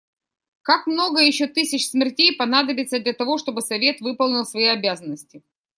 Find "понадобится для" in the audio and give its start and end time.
2.35-3.13